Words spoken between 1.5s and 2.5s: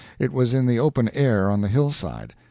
on the hillside.